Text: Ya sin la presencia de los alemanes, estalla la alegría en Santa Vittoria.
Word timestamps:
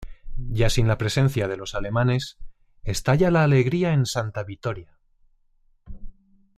Ya 0.49 0.71
sin 0.71 0.87
la 0.87 0.97
presencia 0.97 1.47
de 1.47 1.57
los 1.57 1.75
alemanes, 1.75 2.39
estalla 2.81 3.29
la 3.29 3.43
alegría 3.43 3.93
en 3.93 4.07
Santa 4.07 4.43
Vittoria. 4.43 4.97